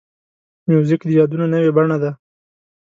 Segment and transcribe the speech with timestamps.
[0.69, 2.11] موزیک د یادونو نوې بڼه ده.